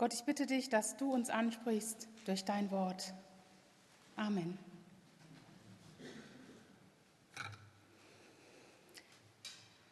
[0.00, 3.12] Gott, ich bitte dich, dass du uns ansprichst durch dein Wort.
[4.16, 4.58] Amen.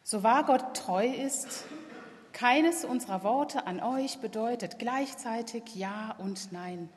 [0.03, 1.65] So wahr Gott treu ist,
[2.31, 6.89] keines unserer Worte an euch bedeutet gleichzeitig Ja und Nein.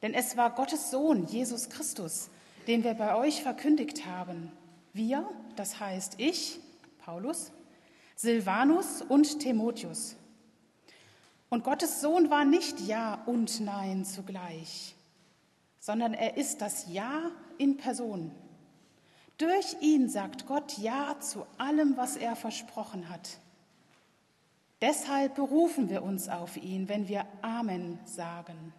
[0.00, 2.30] Denn es war Gottes Sohn, Jesus Christus,
[2.68, 4.50] den wir bei euch verkündigt haben.
[4.94, 6.58] Wir, das heißt ich,
[7.04, 7.52] Paulus,
[8.16, 10.16] Silvanus und Timotheus.
[11.52, 14.96] Und Gottes Sohn war nicht Ja und Nein zugleich,
[15.80, 18.34] sondern er ist das Ja in Person.
[19.36, 23.36] Durch ihn sagt Gott Ja zu allem, was er versprochen hat.
[24.80, 28.72] Deshalb berufen wir uns auf ihn, wenn wir Amen sagen.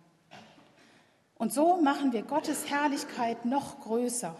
[1.35, 4.35] Und so machen wir Gottes Herrlichkeit noch größer.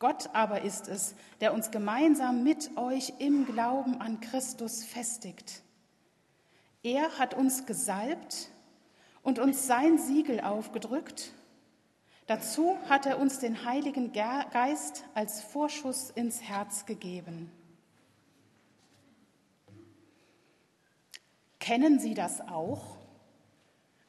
[0.00, 5.62] Gott aber ist es, der uns gemeinsam mit euch im Glauben an Christus festigt.
[6.82, 8.50] Er hat uns gesalbt
[9.22, 11.32] und uns sein Siegel aufgedrückt.
[12.26, 17.50] Dazu hat er uns den Heiligen Geist als Vorschuss ins Herz gegeben.
[21.58, 22.96] Kennen Sie das auch?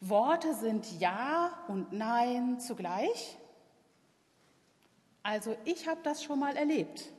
[0.02, 3.38] Worte sind Ja und Nein zugleich.
[5.23, 7.12] Also ich habe das schon mal erlebt.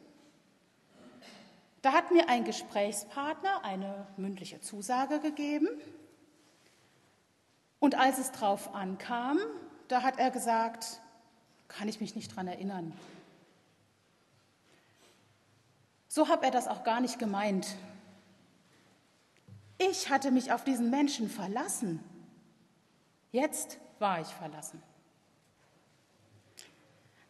[1.82, 5.68] Da hat mir ein Gesprächspartner eine mündliche Zusage gegeben.
[7.78, 9.38] Und als es drauf ankam,
[9.88, 11.00] da hat er gesagt,
[11.68, 12.92] kann ich mich nicht dran erinnern.
[16.08, 17.66] So hat er das auch gar nicht gemeint.
[19.78, 22.04] Ich hatte mich auf diesen Menschen verlassen.
[23.32, 24.82] Jetzt war ich verlassen.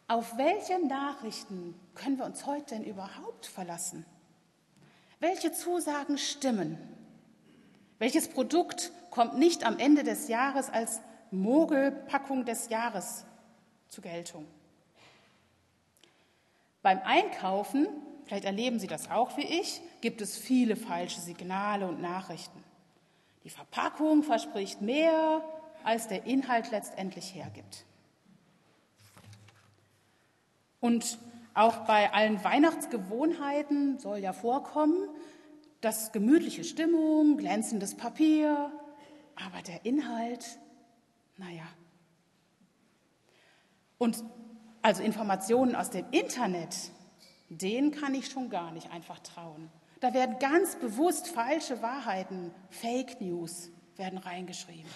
[0.07, 4.05] Auf welche Nachrichten können wir uns heute denn überhaupt verlassen?
[5.21, 6.79] Welche Zusagen stimmen?
[7.99, 13.23] Welches Produkt kommt nicht am Ende des Jahres als Mogelpackung des Jahres
[13.87, 14.47] zur Geltung?
[16.81, 17.87] Beim Einkaufen,
[18.25, 22.63] vielleicht erleben Sie das auch wie ich, gibt es viele falsche Signale und Nachrichten.
[23.43, 25.43] Die Verpackung verspricht mehr,
[25.83, 27.85] als der Inhalt letztendlich hergibt.
[30.79, 31.19] Und
[31.53, 35.09] auch bei allen Weihnachtsgewohnheiten soll ja vorkommen,
[35.81, 38.71] dass gemütliche Stimmung, glänzendes Papier,
[39.35, 40.59] aber der Inhalt,
[41.37, 41.67] naja.
[43.97, 44.23] Und
[44.81, 46.75] also Informationen aus dem Internet,
[47.49, 49.69] denen kann ich schon gar nicht einfach trauen.
[49.99, 54.89] Da werden ganz bewusst falsche Wahrheiten, Fake News werden reingeschrieben.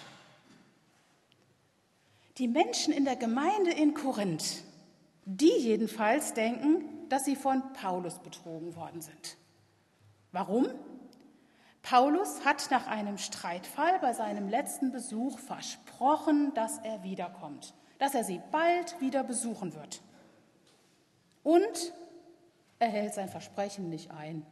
[2.38, 4.64] Die Menschen in der Gemeinde in Korinth,
[5.26, 9.36] die jedenfalls denken, dass sie von Paulus betrogen worden sind.
[10.32, 10.68] Warum?
[11.82, 18.24] Paulus hat nach einem Streitfall bei seinem letzten Besuch versprochen, dass er wiederkommt, dass er
[18.24, 20.00] sie bald wieder besuchen wird.
[21.42, 21.92] Und
[22.78, 24.46] er hält sein Versprechen nicht ein.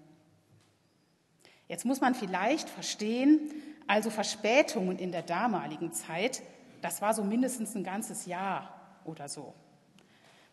[1.68, 3.50] Jetzt muss man vielleicht verstehen,
[3.86, 6.42] also Verspätungen in der damaligen Zeit,
[6.82, 9.54] das war so mindestens ein ganzes Jahr oder so.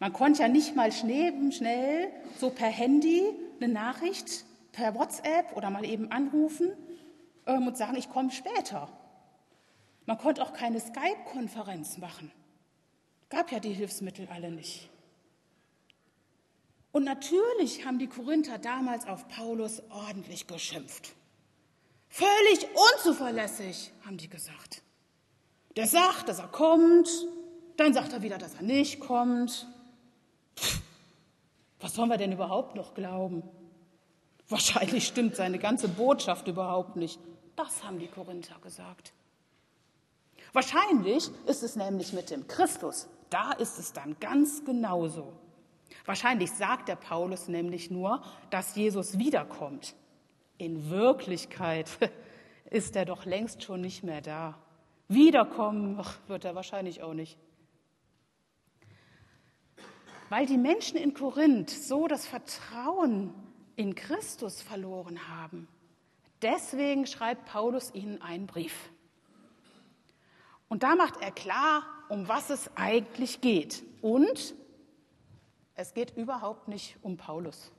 [0.02, 3.22] Man konnte ja nicht mal schnell, so per Handy
[3.60, 6.72] eine Nachricht, per WhatsApp oder mal eben anrufen
[7.46, 8.90] ähm, und sagen, ich komme später.
[10.08, 12.32] Man konnte auch keine Skype-Konferenz machen.
[13.30, 14.90] Gab ja die Hilfsmittel alle nicht.
[16.92, 21.14] Und natürlich haben die Korinther damals auf Paulus ordentlich geschimpft.
[22.10, 24.82] Völlig unzuverlässig, haben die gesagt.
[25.76, 27.08] Der sagt, dass er kommt,
[27.78, 29.68] dann sagt er wieder, dass er nicht kommt.
[31.82, 33.44] Was sollen wir denn überhaupt noch glauben?
[34.48, 37.20] Wahrscheinlich stimmt seine ganze Botschaft überhaupt nicht.
[37.56, 39.14] Das haben die Korinther gesagt.
[40.54, 43.08] Wahrscheinlich ist es nämlich mit dem Christus.
[43.30, 45.34] Da ist es dann ganz genauso.
[46.06, 49.96] Wahrscheinlich sagt der Paulus nämlich nur, dass Jesus wiederkommt.
[50.58, 51.90] In Wirklichkeit
[52.70, 54.58] ist er doch längst schon nicht mehr da.
[55.08, 57.38] Wiederkommen wird er wahrscheinlich auch nicht
[60.32, 63.34] weil die Menschen in Korinth so das Vertrauen
[63.76, 65.68] in Christus verloren haben.
[66.42, 68.74] Deswegen schreibt Paulus ihnen einen Brief.
[70.70, 73.84] Und da macht er klar, um was es eigentlich geht.
[74.02, 74.56] Und
[75.76, 77.74] es geht überhaupt nicht um Paulus.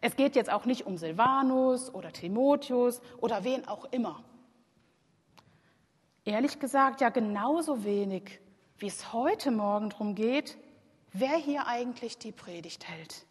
[0.00, 4.24] Es geht jetzt auch nicht um Silvanus oder Timotheus oder wen auch immer.
[6.24, 8.40] Ehrlich gesagt, ja genauso wenig,
[8.78, 10.56] wie es heute Morgen darum geht,
[11.12, 13.26] wer hier eigentlich die Predigt hält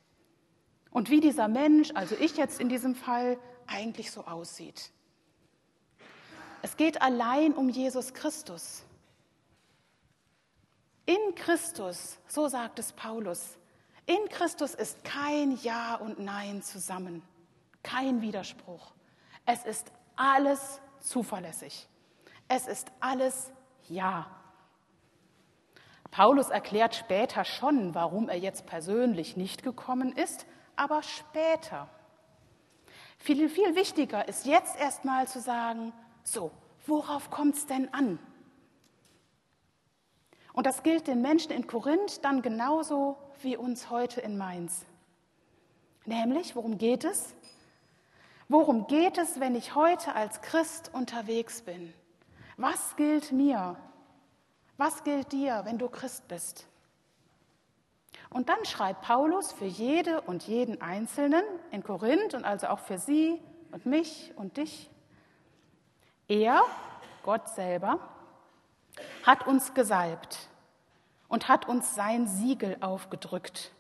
[0.92, 3.38] und wie dieser Mensch, also ich jetzt in diesem Fall,
[3.68, 4.92] eigentlich so aussieht.
[6.62, 8.84] Es geht allein um Jesus Christus.
[11.06, 13.58] In Christus, so sagt es Paulus,
[14.06, 17.22] in Christus ist kein Ja und Nein zusammen,
[17.84, 18.92] kein Widerspruch.
[19.46, 21.88] Es ist alles zuverlässig.
[22.48, 23.52] Es ist alles
[23.88, 24.39] Ja.
[26.12, 30.46] Paulus erklärt später schon, warum er jetzt persönlich nicht gekommen ist,
[30.76, 31.88] aber später.
[33.18, 36.52] Viel, viel wichtiger ist jetzt erstmal zu sagen, so,
[36.88, 38.18] worauf kommt es denn an?
[40.54, 44.86] Und das gilt den Menschen in Korinth dann genauso wie uns heute in Mainz.
[46.06, 47.36] Nämlich, worum geht es?
[48.48, 51.94] Worum geht es, wenn ich heute als Christ unterwegs bin?
[52.58, 53.78] Was gilt mir?
[54.80, 56.66] Was gilt dir, wenn du Christ bist?
[58.30, 62.98] Und dann schreibt Paulus für jede und jeden Einzelnen in Korinth und also auch für
[62.98, 63.42] sie
[63.74, 64.90] und mich und dich.
[66.30, 66.62] Er,
[67.24, 68.00] Gott selber,
[69.24, 70.48] hat uns gesalbt
[71.28, 73.74] und hat uns sein Siegel aufgedrückt.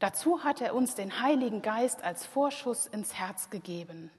[0.00, 4.10] Dazu hat er uns den Heiligen Geist als Vorschuss ins Herz gegeben.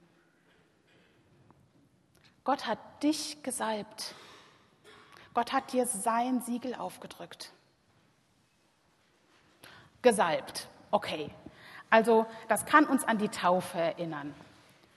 [2.46, 4.16] Gott hat dich gesalbt.
[5.36, 7.52] Gott hat dir sein Siegel aufgedrückt.
[10.02, 11.30] Gesalbt, okay.
[11.90, 14.34] Also das kann uns an die Taufe erinnern.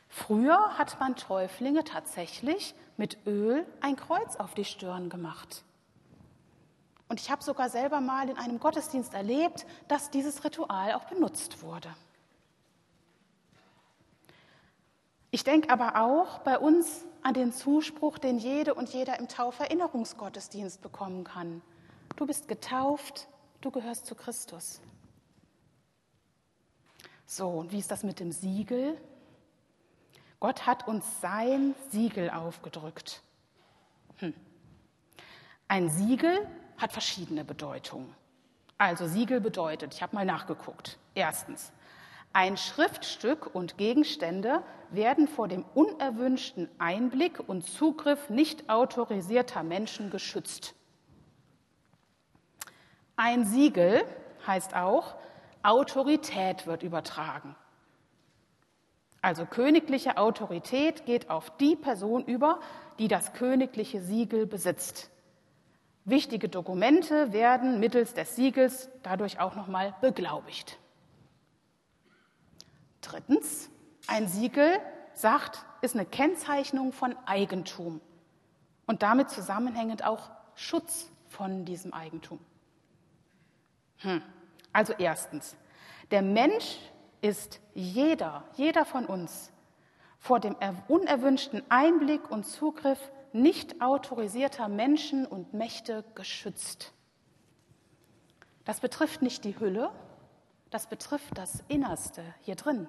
[0.09, 5.65] Früher hat man Täuflinge tatsächlich mit Öl ein Kreuz auf die Stirn gemacht.
[7.09, 11.63] Und ich habe sogar selber mal in einem Gottesdienst erlebt, dass dieses Ritual auch benutzt
[11.63, 11.89] wurde.
[15.31, 20.81] Ich denke aber auch bei uns an den Zuspruch, den jede und jeder im Tauferinnerungsgottesdienst
[20.81, 21.63] bekommen kann.
[22.17, 23.29] Du bist getauft,
[23.61, 24.81] du gehörst zu Christus.
[27.27, 28.99] So, und wie ist das mit dem Siegel?
[30.41, 33.23] Gott hat uns sein Siegel aufgedrückt.
[34.17, 34.33] Hm.
[35.67, 36.47] Ein Siegel
[36.79, 38.15] hat verschiedene Bedeutungen.
[38.79, 40.99] Also Siegel bedeutet, ich habe mal nachgeguckt.
[41.15, 41.73] Erstens,
[42.39, 50.77] ein Schriftstück und Gegenstände werden vor dem unerwünschten Einblick und Zugriff nicht autorisierter Menschen geschützt.
[53.17, 54.05] Ein Siegel
[54.47, 55.17] heißt auch,
[55.65, 57.57] Autorität wird übertragen.
[59.21, 62.61] Also königliche Autorität geht auf die Person über,
[63.01, 65.11] die das königliche Siegel besitzt.
[66.05, 70.79] Wichtige Dokumente werden mittels des Siegels dadurch auch nochmal beglaubigt.
[73.01, 73.71] Drittens,
[74.07, 74.79] ein Siegel
[75.15, 78.01] sagt, ist eine Kennzeichnung von Eigentum
[78.87, 82.41] und damit zusammenhängend auch Schutz von diesem Eigentum.
[83.99, 84.23] Hm.
[84.73, 85.57] Also erstens,
[86.11, 86.79] der Mensch
[87.21, 89.53] ist jeder, jeder von uns
[90.19, 90.57] vor dem
[90.89, 92.99] unerwünschten Einblick und Zugriff
[93.33, 96.93] nicht autorisierter Menschen und Mächte geschützt.
[98.65, 99.91] Das betrifft nicht die Hülle,
[100.71, 102.87] das betrifft das Innerste hier drin.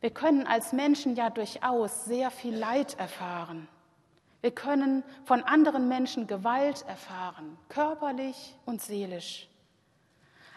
[0.00, 3.68] Wir können als Menschen ja durchaus sehr viel Leid erfahren.
[4.40, 9.48] Wir können von anderen Menschen Gewalt erfahren, körperlich und seelisch.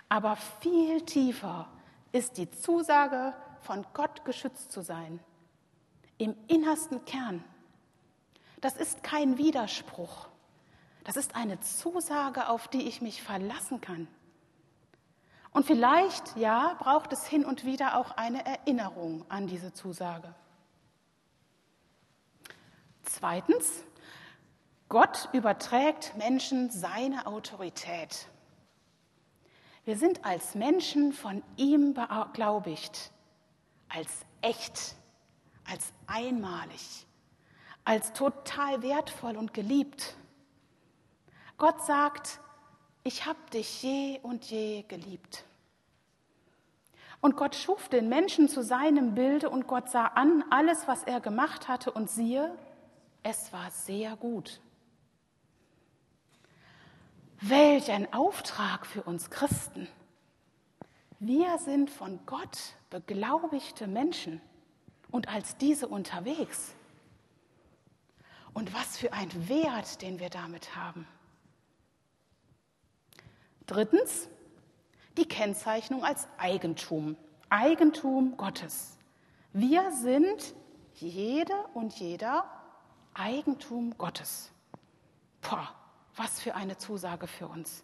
[0.10, 1.68] Aber viel tiefer
[2.12, 5.19] ist die Zusage, von Gott geschützt zu sein,
[6.18, 7.44] im innersten Kern
[8.66, 10.27] das ist kein Widerspruch.
[11.03, 14.08] Das ist eine Zusage, auf die ich mich verlassen kann.
[15.55, 20.35] Und vielleicht, ja, braucht es hin und wieder auch eine Erinnerung an diese Zusage.
[23.03, 23.83] Zweitens,
[24.89, 28.27] Gott überträgt Menschen seine Autorität.
[29.85, 33.12] Wir sind als Menschen von ihm beglaubigt,
[33.89, 34.09] als
[34.41, 34.95] echt,
[35.65, 37.05] als einmalig
[37.85, 40.17] als total wertvoll und geliebt.
[41.57, 42.41] Gott sagt,
[43.05, 45.45] ich habe dich je und je geliebt.
[47.21, 51.21] Und Gott schuf den Menschen zu seinem Bilde und Gott sah an alles, was er
[51.21, 52.57] gemacht hatte und siehe,
[53.21, 54.59] es war sehr gut.
[57.41, 59.88] Welch ein Auftrag für uns Christen.
[61.19, 62.57] Wir sind von Gott
[62.89, 64.41] beglaubigte Menschen
[65.12, 66.74] und als diese unterwegs.
[68.53, 71.07] Und was für ein Wert, den wir damit haben.
[73.65, 74.29] Drittens,
[75.17, 77.15] die Kennzeichnung als Eigentum.
[77.50, 78.98] Eigentum Gottes.
[79.53, 80.53] Wir sind
[80.95, 82.45] jede und jeder
[83.13, 84.51] Eigentum Gottes.
[85.41, 85.69] Boah,
[86.15, 87.84] was für eine Zusage für uns.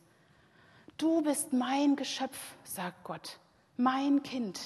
[0.98, 3.40] Du bist mein Geschöpf, sagt Gott,
[3.78, 4.60] mein Kind.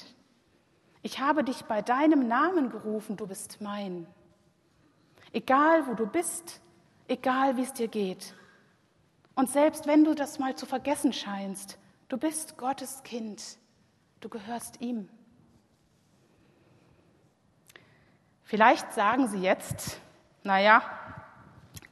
[1.02, 4.06] Ich habe dich bei deinem Namen gerufen, du bist mein.
[5.32, 6.60] Egal, wo du bist,
[7.08, 8.34] egal, wie es dir geht.
[9.36, 11.78] Und selbst wenn du das mal zu vergessen scheinst,
[12.08, 13.58] du bist Gottes Kind,
[14.20, 15.08] du gehörst ihm.
[18.42, 20.00] Vielleicht sagen Sie jetzt,
[20.42, 20.82] naja,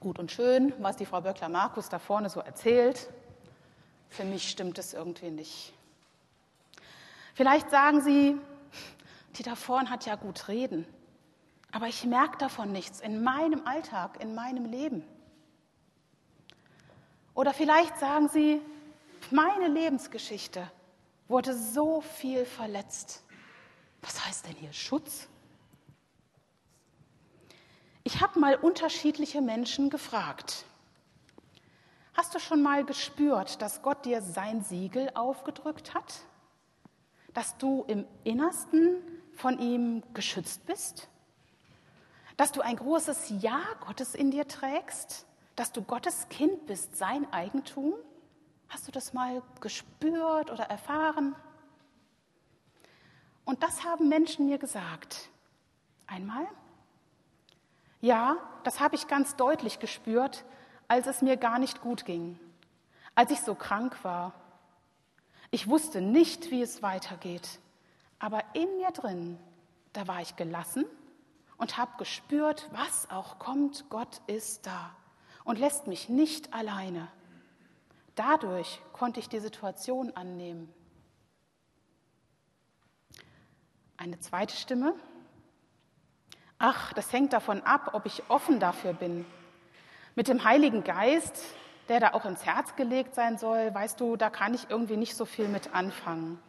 [0.01, 3.11] gut und schön, was die Frau Böckler-Markus da vorne so erzählt.
[4.09, 5.75] Für mich stimmt es irgendwie nicht.
[7.35, 8.39] Vielleicht sagen Sie,
[9.37, 10.87] die da vorne hat ja gut reden,
[11.73, 15.05] aber ich merke davon nichts in meinem Alltag, in meinem Leben.
[17.35, 18.61] Oder vielleicht sagen Sie,
[19.31, 20.71] meine Lebensgeschichte
[21.29, 23.25] wurde so viel verletzt.
[24.03, 25.29] Was heißt denn hier Schutz?
[28.05, 30.65] Ich habe mal unterschiedliche Menschen gefragt.
[32.13, 36.21] Hast du schon mal gespürt, dass Gott dir sein Siegel aufgedrückt hat?
[37.33, 38.99] Dass du im Innersten
[39.33, 41.09] von ihm geschützt bist?
[42.37, 45.27] Dass du ein großes Ja Gottes in dir trägst?
[45.57, 47.95] Dass du Gottes Kind bist, sein Eigentum?
[48.69, 51.37] Hast du das mal gespürt oder erfahren?
[53.45, 55.31] Und das haben Menschen mir gesagt.
[56.07, 56.47] Einmal
[58.05, 60.45] ja, das habe ich ganz deutlich gespürt,
[60.89, 62.39] als es mir gar nicht gut ging,
[63.15, 64.35] als ich so krank war.
[65.51, 67.61] Ich wusste nicht, wie es weitergeht,
[68.19, 69.39] aber in mir drin,
[69.95, 70.85] da war ich gelassen
[71.57, 74.95] und habe gespürt, was auch kommt, Gott ist da
[75.45, 77.09] und lässt mich nicht alleine.
[78.17, 80.73] Dadurch konnte ich die Situation annehmen.
[83.97, 84.95] Eine zweite Stimme,
[86.59, 89.27] Ach, das hängt davon ab, ob ich offen dafür bin.
[90.15, 91.43] Mit dem Heiligen Geist,
[91.89, 95.17] der da auch ins Herz gelegt sein soll, weißt du, da kann ich irgendwie nicht
[95.17, 96.41] so viel mit anfangen.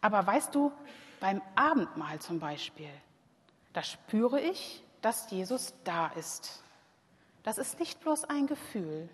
[0.00, 0.72] Aber weißt du,
[1.20, 2.90] beim Abendmahl zum Beispiel,
[3.72, 6.62] da spüre ich, dass Jesus da ist.
[7.44, 9.08] Das ist nicht bloß ein Gefühl,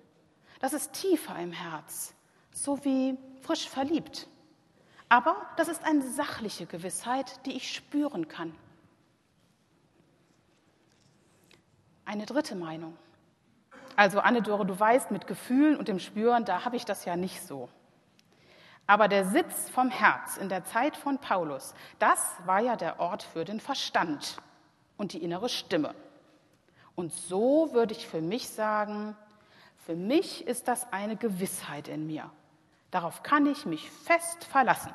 [0.61, 2.15] das ist tiefer im Herz,
[2.53, 4.27] so wie frisch verliebt.
[5.11, 8.55] Aber das ist eine sachliche Gewissheit, die ich spüren kann.
[12.11, 12.97] eine dritte Meinung.
[13.95, 17.41] Also Anne-Dore, du weißt, mit Gefühlen und dem Spüren, da habe ich das ja nicht
[17.43, 17.69] so.
[18.87, 23.23] Aber der Sitz vom Herz in der Zeit von Paulus, das war ja der Ort
[23.23, 24.39] für den Verstand
[24.97, 25.95] und die innere Stimme.
[27.01, 29.17] Und so würde ich für mich sagen,
[29.87, 32.31] für mich ist das eine Gewissheit in mir.
[32.91, 34.93] Darauf kann ich mich fest verlassen.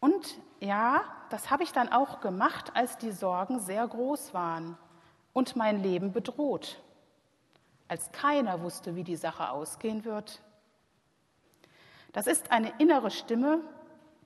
[0.00, 4.76] Und ja, das habe ich dann auch gemacht, als die Sorgen sehr groß waren
[5.32, 6.82] und mein Leben bedroht,
[7.86, 10.42] als keiner wusste, wie die Sache ausgehen wird.
[12.12, 13.60] Das ist eine innere Stimme,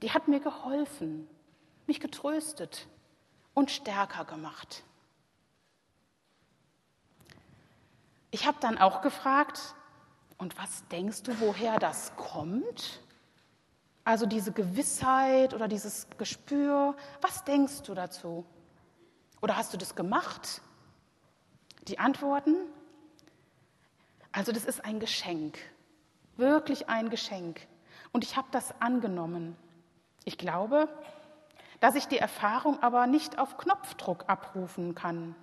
[0.01, 1.29] die hat mir geholfen,
[1.87, 2.89] mich getröstet
[3.53, 4.83] und stärker gemacht.
[8.31, 9.75] Ich habe dann auch gefragt,
[10.37, 13.01] und was denkst du, woher das kommt?
[14.05, 18.47] Also diese Gewissheit oder dieses Gespür, was denkst du dazu?
[19.43, 20.63] Oder hast du das gemacht?
[21.89, 22.57] Die Antworten?
[24.33, 25.59] Also das ist ein Geschenk,
[26.37, 27.67] wirklich ein Geschenk.
[28.13, 29.57] Und ich habe das angenommen.
[30.25, 30.89] Ich glaube,
[31.81, 35.35] dass ich die Erfahrung aber nicht auf Knopfdruck abrufen kann.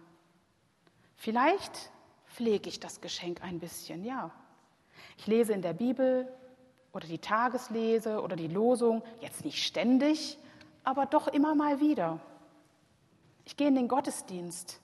[1.16, 1.92] Vielleicht
[2.36, 4.32] pflege ich das Geschenk ein bisschen, ja.
[5.18, 6.28] Ich lese in der Bibel
[6.92, 10.38] oder die Tageslese oder die Losung, jetzt nicht ständig,
[10.84, 12.20] aber doch immer mal wieder.
[13.46, 14.82] Ich gehe in den Gottesdienst.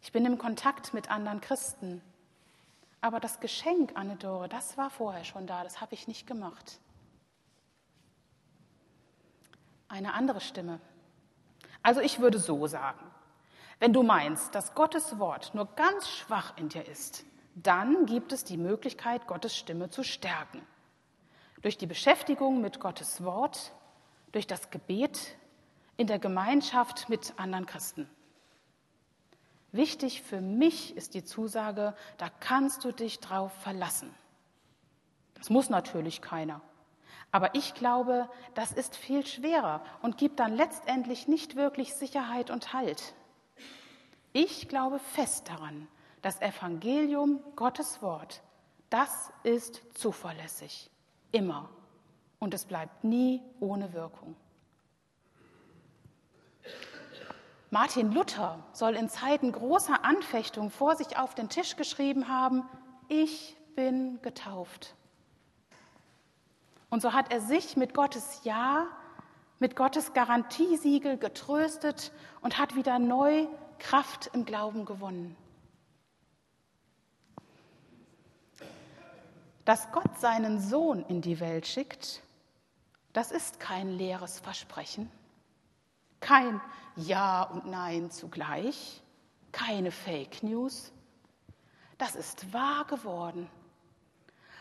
[0.00, 2.02] Ich bin im Kontakt mit anderen Christen.
[3.00, 6.80] Aber das Geschenk, Anne-Dore, das war vorher schon da, das habe ich nicht gemacht.
[9.88, 10.80] Eine andere Stimme.
[11.82, 13.08] Also ich würde so sagen,
[13.80, 18.44] wenn du meinst, dass Gottes Wort nur ganz schwach in dir ist, dann gibt es
[18.44, 20.66] die Möglichkeit, Gottes Stimme zu stärken.
[21.62, 23.72] Durch die Beschäftigung mit Gottes Wort,
[24.32, 25.36] durch das Gebet,
[25.96, 28.08] in der Gemeinschaft mit anderen Christen.
[29.72, 34.14] Wichtig für mich ist die Zusage, da kannst du dich drauf verlassen.
[35.34, 36.60] Das muss natürlich keiner.
[37.30, 42.72] Aber ich glaube, das ist viel schwerer und gibt dann letztendlich nicht wirklich Sicherheit und
[42.72, 43.14] Halt.
[44.40, 45.88] Ich glaube fest daran,
[46.22, 48.40] das Evangelium, Gottes Wort,
[48.88, 50.92] das ist zuverlässig,
[51.32, 51.68] immer.
[52.38, 54.36] Und es bleibt nie ohne Wirkung.
[57.70, 62.62] Martin Luther soll in Zeiten großer Anfechtung vor sich auf den Tisch geschrieben haben,
[63.08, 64.94] ich bin getauft.
[66.90, 68.86] Und so hat er sich mit Gottes Ja,
[69.58, 75.36] mit Gottes Garantiesiegel getröstet und hat wieder neu Kraft im Glauben gewonnen.
[79.64, 82.22] Dass Gott seinen Sohn in die Welt schickt,
[83.12, 85.10] das ist kein leeres Versprechen,
[86.20, 86.60] kein
[86.96, 89.02] Ja und Nein zugleich,
[89.52, 90.92] keine Fake News.
[91.98, 93.50] Das ist wahr geworden.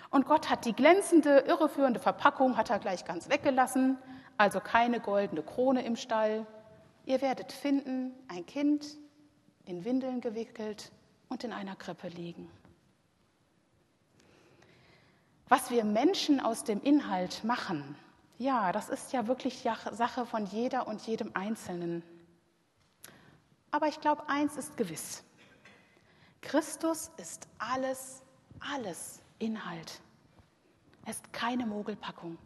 [0.09, 3.97] Und Gott hat die glänzende, irreführende Verpackung, hat er gleich ganz weggelassen,
[4.37, 6.47] also keine goldene Krone im Stall.
[7.05, 8.97] Ihr werdet finden ein Kind,
[9.67, 10.91] in Windeln gewickelt
[11.29, 12.49] und in einer Krippe liegen.
[15.49, 17.95] Was wir Menschen aus dem Inhalt machen,
[18.37, 22.03] ja, das ist ja wirklich Sache von jeder und jedem Einzelnen.
[23.71, 25.23] Aber ich glaube, eins ist gewiss.
[26.41, 28.21] Christus ist alles,
[28.59, 30.01] alles Inhalt.
[31.05, 32.37] Er ist keine Mogelpackung.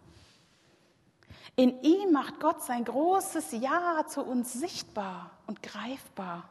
[1.56, 6.48] In ihm macht Gott sein großes Ja zu uns sichtbar und greifbar.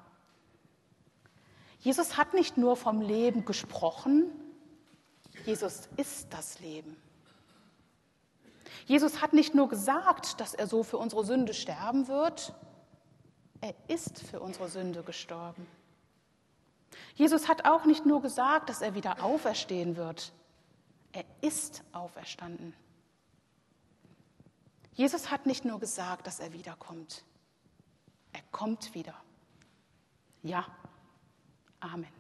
[1.81, 4.31] Jesus hat nicht nur vom Leben gesprochen,
[5.47, 6.97] Jesus ist das Leben.
[8.87, 12.55] Jesus hat nicht nur gesagt, dass er so für unsere Sünde sterben wird,
[13.61, 15.67] er ist für unsere Sünde gestorben.
[17.15, 20.33] Jesus hat auch nicht nur gesagt, dass er wieder auferstehen wird,
[21.13, 22.75] er ist auferstanden.
[24.93, 27.25] Jesus hat nicht nur gesagt, dass er wiederkommt,
[28.33, 29.15] er kommt wieder.
[30.43, 30.67] Ja,
[31.83, 32.20] Amen.